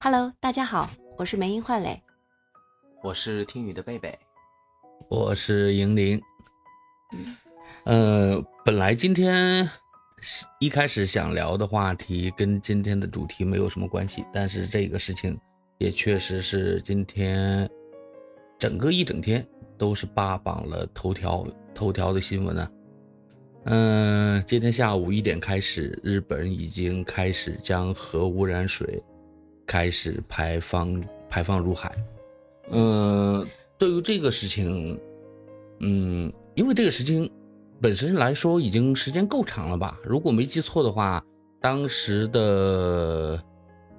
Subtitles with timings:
[0.00, 2.00] Hello，大家好，我是梅英焕磊，
[3.02, 4.16] 我是听雨的贝贝，
[5.08, 6.22] 我是莹玲。
[7.82, 9.68] 嗯，本来今天
[10.60, 15.40] 一开始想聊的话题跟今天的主题没有什么关系，但是这个事情
[15.78, 17.68] 也确实是今天
[18.56, 21.44] 整个一整天都是霸榜了头条
[21.74, 22.70] 头条的新闻啊。
[23.64, 29.02] 嗯，今天下午一点开始，日本已经开始将核污染水
[29.68, 31.94] 开始排放排放入海。
[32.68, 33.46] 嗯，
[33.78, 34.98] 对于这个事情，
[35.78, 37.30] 嗯，因为这个事情
[37.80, 40.00] 本身来说已经时间够长了吧？
[40.02, 41.24] 如果没记错的话，
[41.60, 43.40] 当时的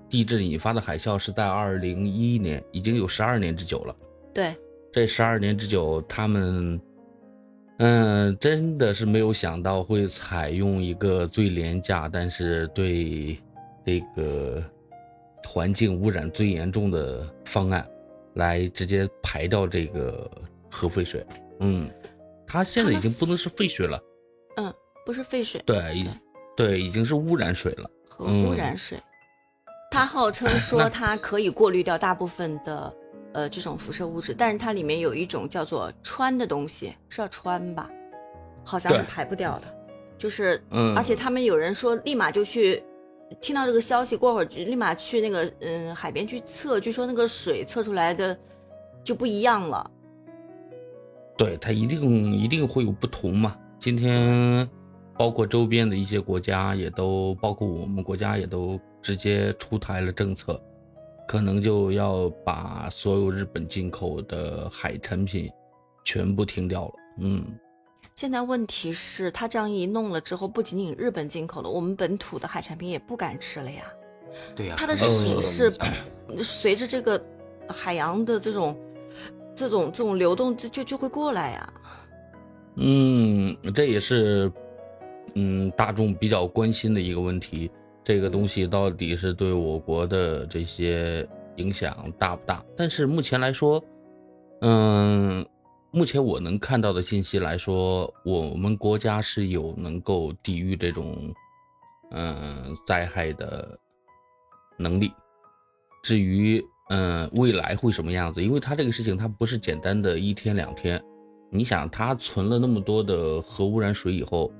[0.09, 3.95] 地震引发的海啸是在二零一一年，已经有十二年之久了。
[4.33, 4.55] 对，
[4.91, 6.81] 这十二年之久，他们。
[7.81, 13.39] 嗯，真的是没有想到会采用一个最廉价，但是对
[13.85, 14.61] 这个
[15.45, 17.87] 环境污染最严重的方案，
[18.33, 20.29] 来直接排掉这个
[20.69, 21.25] 核废水。
[21.59, 21.89] 嗯，
[22.45, 24.01] 它现在已经不能是废水了。
[24.57, 24.73] 嗯，
[25.05, 25.61] 不是废水。
[25.65, 26.09] 对，已
[26.55, 27.89] 对已经是污染水了。
[28.07, 28.97] 核污染水，
[29.91, 32.93] 它号称说它可以过滤掉大部分的。
[33.31, 37.87] 呃，这种辐射物质，但是它里面有一种叫做氚的东西，是要氚吧？
[38.63, 39.67] 好像是排不掉的，
[40.17, 42.83] 就是，嗯，而且他们有人说立马就去，
[43.41, 48.37] 听到这个消息，过会儿就立马去那个嗯海边去测，据说那个水测出来的
[49.03, 49.89] 就不一样了。
[51.37, 53.55] 对，它一定一定会有不同嘛。
[53.77, 54.67] 今天
[55.17, 60.61] 包括周边的一些国家也都，包括我们国家也都直接出台了政策。
[61.27, 65.47] 可能就要把所有日本进口的海产品
[66.03, 66.93] 全部停掉了。
[67.19, 67.45] 嗯，
[68.15, 73.83] 现在问题是，他这样一弄了之后，不仅仅日本进口的，我们本土的海产品也不敢吃了呀。
[74.55, 75.71] 对呀，它的水是
[76.43, 77.21] 随着这个
[77.67, 78.77] 海洋的这种
[79.55, 81.73] 这种这种流动，就就就会过来呀。
[82.75, 84.51] 嗯，这也是
[85.35, 87.71] 嗯大众比较关心的一个问题。
[88.03, 91.27] 这个东西到底是对我国的这些
[91.57, 92.63] 影响大不大？
[92.75, 93.83] 但是目前来说，
[94.61, 95.45] 嗯，
[95.91, 101.33] 目前我能看到的信息来说，我们国家是有能够抵御这种
[102.11, 103.79] 嗯灾害的
[104.77, 105.11] 能力。
[106.03, 111.03] 至于嗯未来会什么样子，因为它这个事情它不是简单的一天两天。
[111.51, 114.51] 你想，它存了那么多的核污染水以后。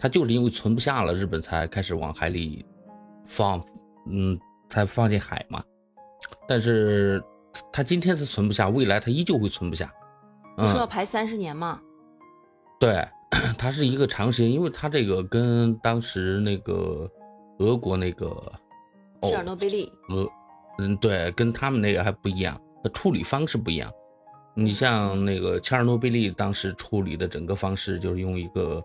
[0.00, 2.64] 它就是因为存不下了，日本才开始往海里
[3.26, 3.66] 放，
[4.08, 4.38] 嗯，
[4.70, 5.64] 才放进海嘛。
[6.46, 7.22] 但是
[7.72, 9.92] 它今天是存不下，未来它依旧会存不下。
[10.58, 11.80] 不是要排三十年吗？
[12.80, 13.08] 对，
[13.56, 17.10] 它是一个长时间，因为它这个跟当时那个
[17.58, 18.52] 俄国那个
[19.22, 20.28] 切尔诺贝利，俄，
[20.78, 22.60] 嗯，对，跟他们那个还不一样，
[22.92, 23.92] 处理方式不一样。
[24.54, 28.84] 你像那个切尔诺贝利当时处理的整个方式就是用一个。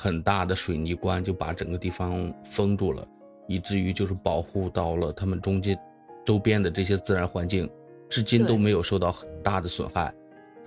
[0.00, 3.04] 很大的水泥棺就把整个地方封住了，
[3.48, 5.76] 以至于就是保护到了他们中间
[6.24, 7.68] 周边的这些自然环境，
[8.08, 10.14] 至今都没有受到很大的损害。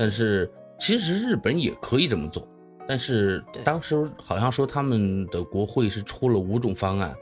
[0.01, 2.47] 但是其实日本也可以这么做，
[2.87, 7.15] 但是当时好像说他们的国会是出了五种方案，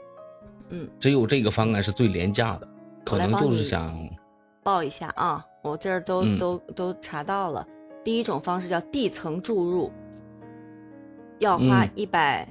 [0.70, 2.66] 嗯，只有这个方案是最廉价的，
[3.04, 3.94] 可能就是想
[4.62, 7.68] 报一下啊，我这儿都都都查到了，
[8.02, 9.92] 第一种方式叫地层注入。
[11.38, 12.48] 要花一百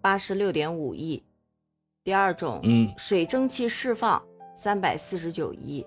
[0.00, 1.22] 八十六点五亿，
[2.02, 4.22] 第二种，嗯，水蒸气释放
[4.54, 5.84] 三百四十九亿，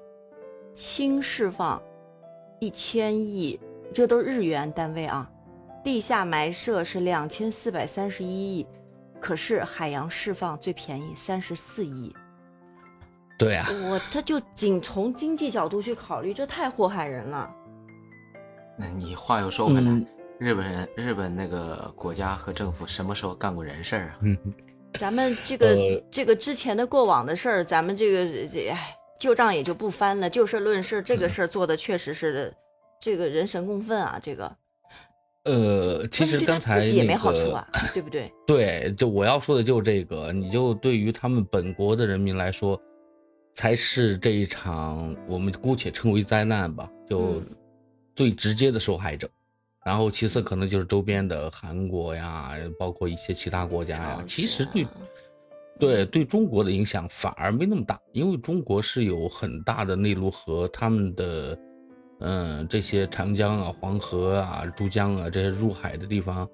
[0.76, 1.82] 氢释放
[2.60, 3.60] 一千亿，
[3.94, 5.30] 这都日元单位啊。
[5.84, 8.66] 地下埋设是两千四百三十一亿，
[9.20, 12.16] 可是海洋释放最便宜三十四亿。
[13.38, 17.54] 对啊，我他就仅从经济角度去考虑，这太祸害人了。
[18.78, 20.06] 那你话又说回来。
[20.40, 24.20] 日本人，日本那个国家和政府什么时候干过人事儿啊？
[25.00, 31.02] 咱们这个这个之前的过往的事儿，咱们这个这哎旧账也就不翻了，就事论事。
[31.02, 32.54] 这个事儿做的确实是
[33.00, 34.54] 这个人神共愤啊，这个。
[35.46, 38.30] 呃，其实刚才也没好处啊，对不对？
[38.46, 42.82] 对，就我要说的就是这个，你就对于他们本国的人民来说，
[43.56, 47.42] 才是这一场我们姑且称为灾难吧，就
[48.18, 49.30] 最直接的受害者。
[49.86, 54.86] 然后其次可能就是周边的韩国呀，包括一些其他国家呀，其实对，
[55.80, 61.58] 对对中国的影响反而没那么大，因为中国是有很大的内陆河，他们的
[62.20, 66.48] 嗯这些长江啊、黄河啊、珠江啊这些入海的地方，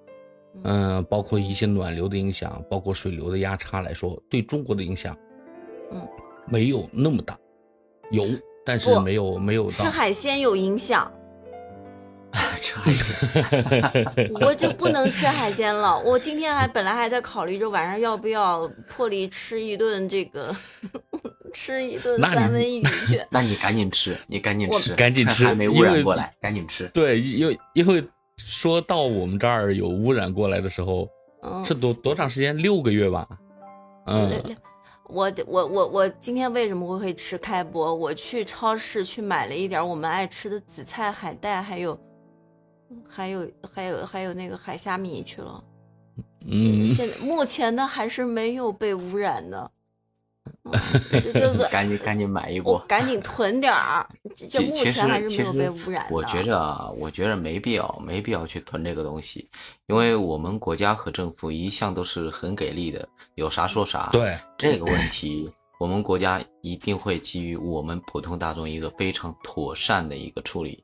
[0.63, 5.15] 嗯，包括一些暖流的影响，包括水流的压差来说，对中国的影响，
[5.91, 6.07] 嗯，
[6.47, 7.37] 没有那么大，
[8.11, 8.25] 有，
[8.65, 11.11] 但是没有没有吃海鲜有影响。
[12.59, 15.97] 吃海鲜， 我就不能吃海鲜了。
[15.99, 20.55] 我今天还本来还在考虑着晚上要不要破例吃一顿这个，
[21.53, 23.21] 吃一顿三文鱼去。
[23.31, 26.87] 那你赶紧吃，你赶紧吃，赶紧吃，还没污染过来，赶紧吃。
[26.89, 28.03] 对，因为因为
[28.37, 31.09] 说到我们这儿有污染过来的时候，
[31.65, 32.57] 是多多长时间？
[32.57, 33.27] 六个月吧。
[34.05, 34.57] 嗯，
[35.07, 37.93] 我我我我今天为什么会会吃开播？
[37.93, 41.99] 我去超市去买了一点我们爱吃的紫菜、海带，还有。
[43.07, 45.63] 还有还有还有那个海虾米去了，
[46.45, 49.71] 嗯，现在目前呢还是没有被污染的，
[51.09, 54.07] 这就是 赶紧赶紧买一波，赶紧囤点儿。
[54.49, 56.15] 这 目前还是没有被污染的。
[56.15, 59.49] 我觉着啊我觉着没必要，没必要去囤这个东西，
[59.87, 64.09] 因为我们国家和政府一向都是很给力的，有啥说啥。
[64.11, 65.49] 对这个问题，
[65.79, 70.83] 我们国家一定会给予我们普通大众一个非常妥善的一个处理。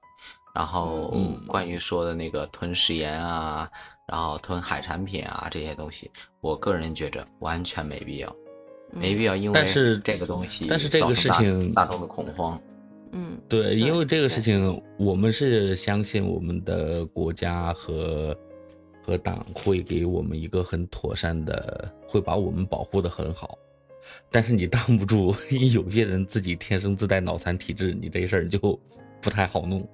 [0.55, 1.13] 然后，
[1.47, 3.69] 关于说的那个囤食盐啊，
[4.07, 6.09] 然后囤海产品啊这些东西，
[6.39, 8.33] 我个人觉着完全没必要，
[8.89, 12.57] 没必要，因为但是这个东西，但是这个事情大众的恐慌。
[13.11, 18.33] 嗯，对，因为这个事情，我们是相信我们的国家和
[19.01, 23.57] 和党会给我们一个很妥善的，会把我们保护的很好。
[24.31, 25.35] 但是你挡不住，
[25.73, 28.79] 有些人自己天生自带脑残体质，你这事儿就
[29.21, 29.85] 不太好弄。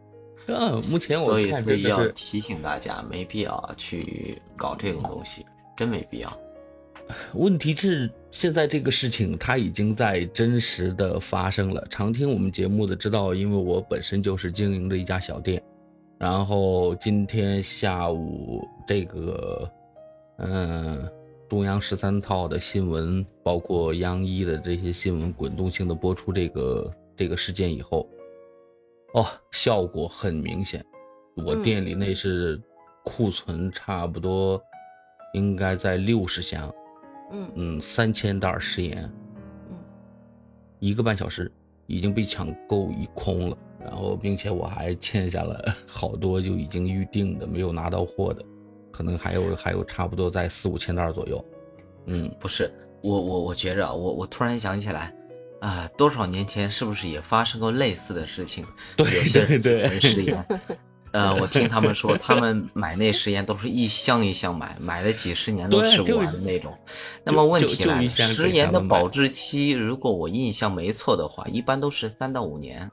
[0.47, 5.45] 嗯，目前我所以所以要提醒大家，没必要去搞这种东西，
[5.77, 6.37] 真没必要。
[7.33, 11.85] 问题是现在这个事情它已经在真实的发生了。
[11.89, 15.61] 常听我们节目的知道，因为我本身就是经营着一家小店。
[16.17, 19.69] 然后今天下午这个，
[20.37, 21.09] 嗯，
[21.49, 28.07] 中央十三套的新闻，包括央一的这些新闻滚动性的播出这个这个事件以后。
[29.13, 30.85] 哦，效果很明显。
[31.35, 32.61] 我店里那是
[33.03, 34.61] 库存差不多
[35.33, 36.73] 应该在六十箱，
[37.31, 39.11] 嗯嗯，三千袋食盐，
[39.69, 39.77] 嗯，
[40.79, 41.51] 一个半小时
[41.87, 43.57] 已经被抢购一空了。
[43.83, 48.45] 然后，并且我还欠下了 好多就已经预定的没有拿到货的，
[48.91, 51.43] 可能还有还有差不多在四五千袋左右。
[52.05, 52.71] 嗯，不是，
[53.01, 55.15] 我我我觉着，我我突然想起来。
[55.61, 58.65] 啊，多少年前是不是也发生过类似的事情？
[58.97, 60.45] 对对对，食盐。
[61.11, 66.75] 呃，我听他们说，他们买那食盐都是一箱一箱买，买了几十年都吃不完的那种。
[67.23, 72.89] 那么问题来了，食盐的保质期，如果我印象没错的话，一般都是三到五年。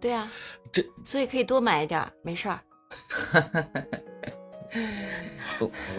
[0.00, 0.30] 对啊，
[0.72, 2.60] 这所以可以多买一点，没事儿。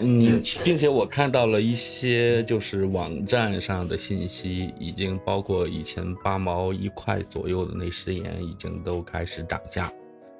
[0.00, 9.92] 嗯， 并且我看到了一些就是网站上的信息，已经包括以前八毛一块左右的那食盐，已经都开始涨价，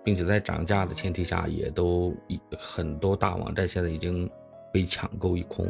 [0.04, 2.14] 并且在涨价的前提下，也都
[2.56, 4.30] 很多大网站现在已经
[4.72, 5.66] 被抢购一空。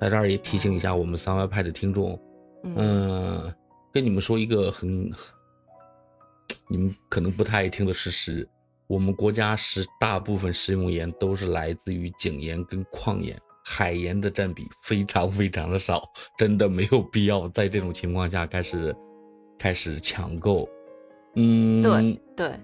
[0.00, 2.18] 在这儿也提醒一下我们三外派的听众，
[2.62, 3.54] 嗯，
[3.92, 5.10] 跟你们说一个很
[6.68, 8.48] 你们可能不太爱听的事实。
[8.88, 16.02] 我们国家是大部分食用盐都是来自于井盐跟矿盐，海盐的占比非常非常的少，
[16.38, 18.96] 真的没有必要在这种情况下开始
[19.58, 20.66] 开始抢购。
[21.34, 22.60] 嗯，对对，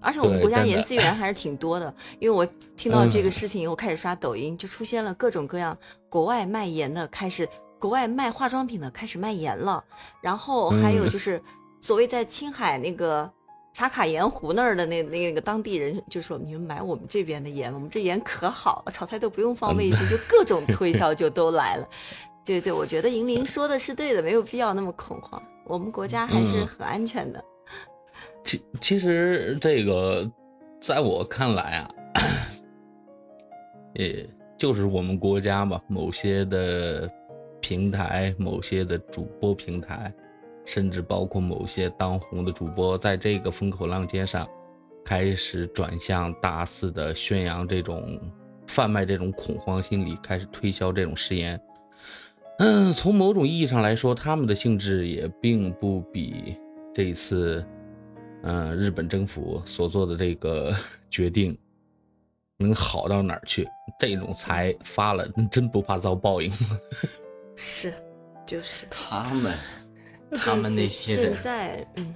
[0.00, 2.44] 而且我们国家盐资源还是挺多的，因为我
[2.76, 7.48] 听到这个事情以后开始刷抖音，就出现了各种各样国外卖盐的开始，
[7.78, 9.84] 国外卖化妆品的开始卖盐了，
[10.20, 11.40] 然后还有就是
[11.80, 13.32] 所谓在青海那个。
[13.78, 21.88] 茶卡盐湖那儿的那那个当地人就说：“你们买我们这边的盐，我们这盐可好了，炒菜都不用放味精， 就各种推销就都来了。”
[22.44, 27.44] 对对，我觉得银铃说的是对的，没有必要那么恐慌，我们国家还是很安全的。
[28.42, 30.28] 其其实这个
[30.80, 31.88] 在我看来啊，
[33.94, 37.08] 也就是我们国家吧，某些的
[37.60, 40.12] 平台，某些的主播平台。
[40.68, 44.46] 甚至包括某些当红的主播，在这个风口浪尖上，
[45.02, 48.20] 开始转向大肆的宣扬这种
[48.66, 51.58] 贩卖这种恐慌心理，开始推销这种食言。
[52.58, 56.54] 嗯，从某种意义上来说，他们的性质也并不比
[56.92, 57.64] 这一次，
[58.42, 60.76] 嗯，日本政府所做的这个
[61.08, 61.56] 决定
[62.58, 63.66] 能好到哪儿去。
[63.98, 66.52] 这种财发了，真不怕遭报应。
[67.56, 67.90] 是，
[68.44, 69.56] 就是他们。
[70.36, 72.14] 他们那些人，现在，嗯，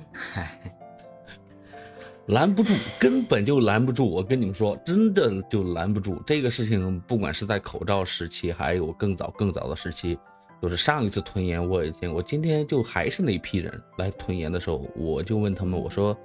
[2.27, 4.09] 拦不住，根本就拦不住。
[4.09, 6.23] 我跟你们说，真的就拦不住。
[6.27, 10.19] 这个事情，不管是在口罩时期，还有更早更早的时期，
[10.61, 16.17] 就是上一次吞盐我也见过，今天就还是那批人来吞盐的时候，我就问他们，我说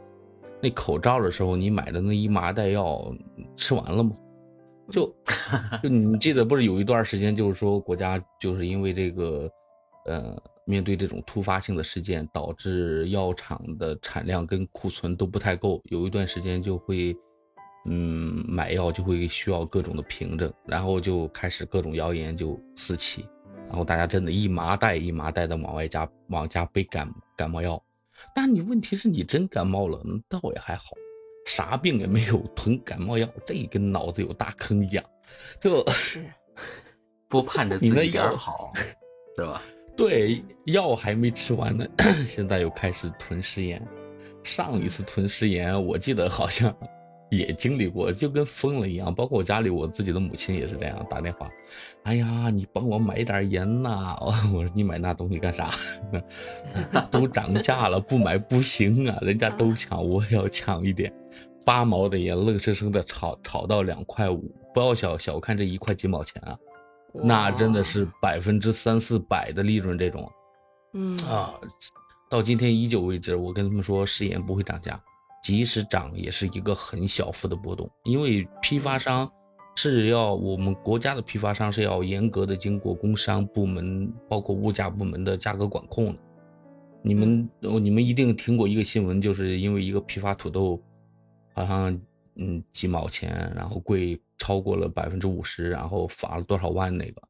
[0.61, 3.13] 那口罩的时候你买的那一麻袋药
[3.55, 4.11] 吃完了吗？
[4.89, 5.13] 就
[5.83, 9.51] 就你记得不是有一段时间就是说国家就是因为这个
[10.07, 10.35] 呃
[10.65, 17.15] 面对这种突发性的事件，导致药厂的产量跟库存都不太够，有一段时间就会
[17.89, 23.25] 嗯买药就会需要各种的凭证，然后就开始各种谣言就四起，
[23.67, 27.81] 然后大家真的一麻袋一麻袋的往外加往家背感感冒药，
[28.35, 30.95] 但你问题是你真感冒了，那倒也还好，
[31.45, 35.05] 啥病也没有，囤感冒药，这跟脑子有大坑一样，
[35.61, 36.25] 就是
[37.29, 38.73] 不盼着自己点好，
[39.37, 39.61] 是吧？
[39.97, 41.87] 对，药还没吃完呢，
[42.27, 43.81] 现在又开始囤食盐。
[44.43, 46.73] 上一次囤食盐，我记得好像
[47.29, 49.13] 也经历过，就跟疯了一样。
[49.13, 51.49] 包括我家里我自己的母亲也是这样打电话，
[52.03, 54.15] 哎呀，你帮我买一点盐呐！
[54.53, 55.71] 我说你买那东西干啥？
[57.11, 59.17] 都涨价了，不买不行啊！
[59.21, 61.11] 人家都抢，我也要抢一点。
[61.65, 66.57] 八毛的盐，愣生生的炒炒到两块五，不要小小看这一块几毛钱啊！
[67.23, 70.31] 那真的是百分之三四百的利润，这种，
[70.93, 71.17] 嗯。
[71.19, 71.55] 啊，
[72.29, 75.01] 到今天依旧为止，我跟他们说食盐不会涨价，
[75.43, 79.31] 即使涨也是一个很小幅的波动，因为批发商
[79.75, 86.19] 是要我们国家的批发商是要严格的经过工商部门，包括物价部门的价格管控的。
[87.01, 90.81] 你们你们一定听过一个新闻，就是因为一个批发土豆，
[91.53, 92.01] 好像
[92.35, 94.19] 嗯几毛钱，然后贵。
[94.37, 96.97] 超过了百分之五十，然后罚了多少万？
[96.97, 97.21] 那个，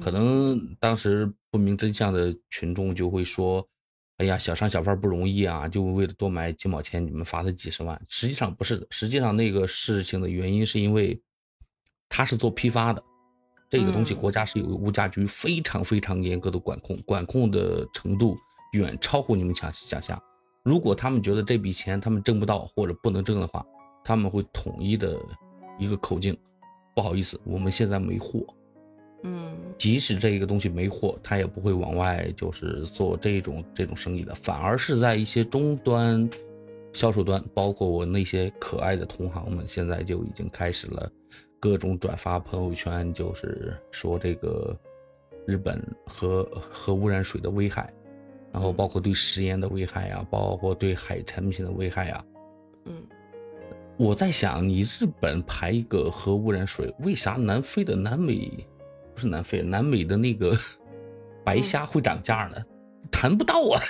[0.00, 3.68] 可能当时不明真相的群众就会说
[4.18, 11.22] ：“哎呀，小商小贩不容易啊，就为了多买几毛钱，你们罚他几十万。”实际上不是的，实际上那个事情的原因是因为
[12.08, 13.02] 他是做批发的，
[13.68, 18.38] 这个东西国家是有物价局非常非常严格的管控，管控的程度
[18.72, 20.22] 远超乎你们想想象。
[20.64, 23.64] 如果他们觉得这笔钱他们挣不到或者不能挣的话，
[24.04, 25.20] 他们会统一的。
[25.78, 26.36] 一个口径，
[26.94, 28.46] 不好意思，我们现在没货。
[29.22, 36.28] 嗯，即使这一个东西没货，他也不会往外就是做这种这种生意的，反而是在一些终端
[36.92, 41.10] 销售端，包括我那些可爱的同行们，现在就已经开始了
[41.58, 44.78] 各种转发朋友圈，就是说这个
[45.46, 47.92] 日本核核污染水的危害，
[48.52, 52.24] 然后包括对食盐的危害啊，包括对海产品的危害啊。
[52.84, 53.02] 嗯。
[53.98, 58.66] 我在想，你日本排一个核污染水，为啥南非的南美
[59.14, 60.58] 不是南非，南美的那个
[61.44, 62.62] 白虾会涨价呢？
[63.10, 63.80] 谈不到啊！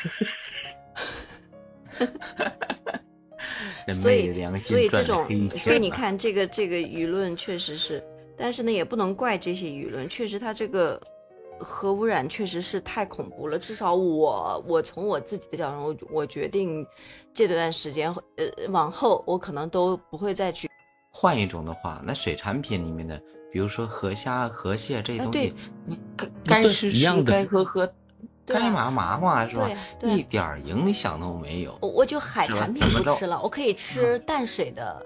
[3.94, 8.02] 所以，所以这种，所以你看，这个这个舆论确实是，
[8.36, 11.00] 但是呢，也不能怪这些舆论，确实他这个。
[11.58, 16.86] 核污染确实是太恐怖了，至少我我从我自己的角度，我我决定
[17.34, 20.68] 这段时间呃往后我可能都不会再去。
[21.10, 23.20] 换一种的话，那水产品里面的，
[23.50, 25.54] 比如说河虾、河蟹这些东西，
[25.86, 27.90] 你该该吃吃，该喝喝，
[28.44, 29.68] 该麻麻嘛，是吧？
[30.02, 31.76] 一点影响都没有。
[31.80, 35.04] 我就海产品不吃了，我可以吃淡水的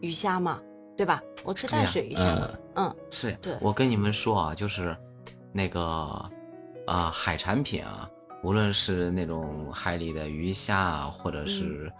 [0.00, 0.60] 鱼虾嘛，
[0.96, 1.22] 对吧？
[1.44, 3.30] 我吃淡水鱼虾嘛，嗯，是。
[3.40, 4.96] 对，我跟你们说啊，就是。
[5.52, 5.80] 那个
[6.86, 8.08] 啊，海产品啊，
[8.42, 11.92] 无论是那种海里的鱼虾啊，或者是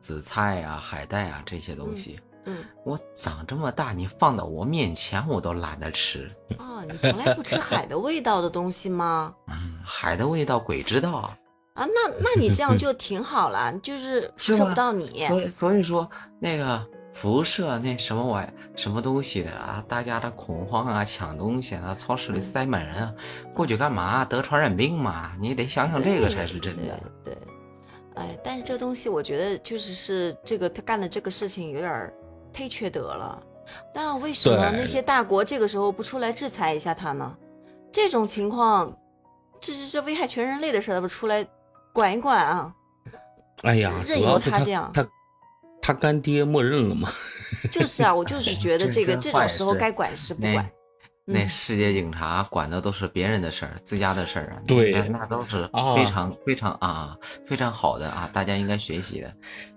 [0.00, 6.30] 紫菜啊、海带啊这些东西，嗯，我长这么大，你放到我面前，我都懒得吃。
[6.58, 9.34] 啊，你从来不吃海的味道的东西吗？
[9.50, 11.36] 嗯，海的味道鬼知道啊。
[11.74, 15.20] 啊，那那你这样就挺好了，就是辐射不到你。
[15.20, 16.08] 所以所以说
[16.40, 16.86] 那个。
[17.20, 19.84] 辐射那什么玩什么东西的啊？
[19.88, 23.14] 大家的恐慌啊，抢东西啊，超市里塞满人啊，
[23.52, 24.24] 过去干嘛？
[24.24, 25.32] 得传染病嘛？
[25.40, 26.96] 你得想想这个才是真的。
[27.24, 27.36] 对，
[28.14, 32.12] 哎，但是这东西我觉得确实是这个他干的这个事情有点
[32.54, 33.42] 忒缺德了。
[33.92, 37.36] 那为什么那些大国这个时候不出来制裁一下他呢？
[37.90, 38.96] 这种情况，
[39.60, 41.44] 这这这危害全人类的事，他不出来
[41.92, 42.72] 管一管啊？
[43.62, 44.88] 哎呀，任由他这样。
[44.94, 45.04] 他
[45.88, 47.08] 他干爹默认了吗？
[47.72, 50.70] 就是啊，我就是觉得这个这种时候该管是不管。
[51.24, 54.60] 那世界警察管的都是别人的事儿，自家的事儿啊。
[54.66, 55.66] 对，那都是
[55.96, 57.16] 非常非常啊
[57.46, 59.34] 非常好的啊，大家应该学习的。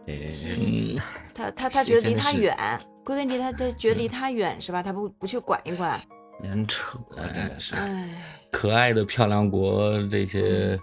[0.08, 1.00] 嗯，
[1.34, 2.58] 他他他觉得离他远，
[3.06, 4.84] 归根结底他他觉得离他远是吧？
[4.84, 5.98] 他不不去管一管。
[6.44, 7.74] 人扯，真的是。
[7.75, 10.77] 哎，可爱的漂亮国这些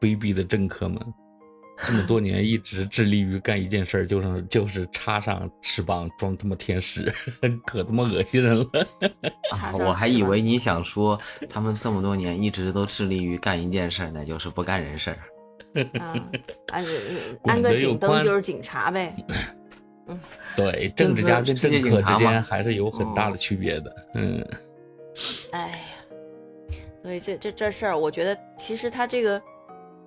[0.00, 1.00] 卑鄙的政客们。
[1.76, 7.12] 这么多年一直致力于干一件事儿，就是就是插上翅膀装他妈天使，
[7.66, 8.66] 可他妈恶心人了。
[9.50, 15.18] 啊，我还以为你想说他们这么多年一直都致力于干一件事，那就是不干人事儿。
[15.74, 16.30] 嗯，
[16.68, 16.84] 安
[17.44, 19.14] 安个警灯就是警察呗。
[20.08, 20.18] 嗯，
[20.56, 23.96] 对，政治家跟政客之间还是有很大的区别的。
[24.14, 24.46] 嗯。
[25.50, 29.42] 哎呀，所以这这这事儿，我觉得其实他这个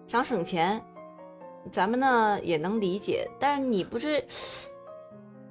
[0.07, 0.81] 想省钱。
[1.71, 4.23] 咱们呢也能理解，但是你不是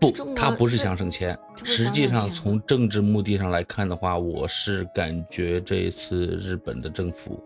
[0.01, 1.39] 不，他不是想省钱。
[1.65, 7.43] 实际上，从政治目的上来看的话，我是感觉这一次日本的政府，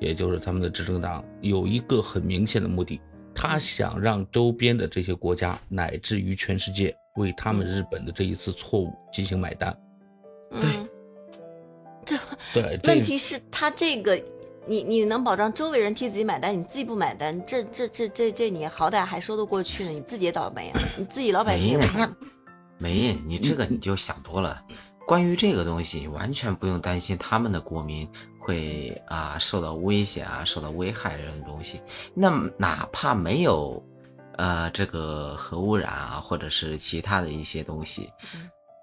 [0.00, 3.00] 也就是他们的执政党，有一个很明显的目的，
[3.34, 9.76] 他想让周边的这些国家，乃至于全世界，为他们日本的这一次错误进行买单。
[10.50, 10.70] 对，
[12.06, 12.16] 这
[12.52, 14.22] 对，问题是他这个。
[14.66, 19.90] 你你能保障周围人替自己买单，你自己不买单，这这这这这你好歹还说得过去呢。
[19.90, 21.78] 你自己也倒霉啊，你自己老百姓。
[22.78, 24.62] 没，你这个你就想多了。
[25.06, 28.08] 关于这个东西，完全不用担心他们的国民
[28.40, 31.80] 会啊受到威胁啊，受到危害这种东西。
[32.14, 33.82] 那哪怕没有
[34.36, 38.10] 呃这个核污染啊，或者是其他的一些东西，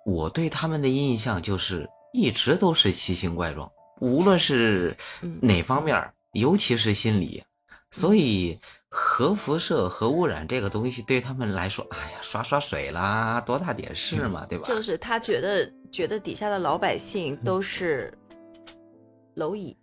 [0.05, 3.71] 我对他们的印象就是一直都是奇形怪状。
[4.01, 4.95] 无论是
[5.39, 7.43] 哪方面，尤其是心理，
[7.91, 14.63] 所以核辐射、核污染这个东西对他们来说，哎呀，刷刷水啦，多大点事嘛，对吧？
[14.65, 18.11] 就是他觉得觉得底下的老百姓都是
[19.35, 19.77] 蝼蚁，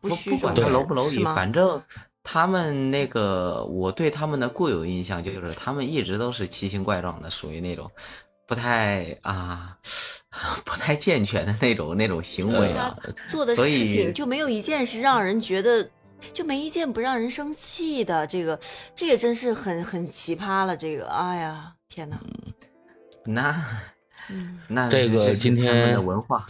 [0.00, 1.82] 不不管他蝼不蝼蚁，反正
[2.22, 7.90] 他们那个，我对他们的固有印象就是他们一直都是奇形怪状的，属于那种
[8.46, 9.78] 不太啊。
[10.66, 12.94] 不太健全的那种那种行为啊，
[13.26, 15.90] 做的事情就没有一件是让人觉得，
[16.34, 18.26] 就没一件不让人生气的。
[18.26, 18.60] 这个，
[18.94, 20.76] 这也真是很很奇葩了。
[20.76, 22.20] 这个，哎呀，天哪！
[23.24, 23.64] 那，
[24.68, 26.46] 那这个今天的文化，